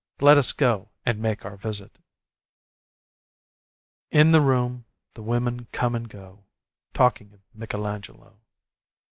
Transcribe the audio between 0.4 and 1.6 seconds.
go and make our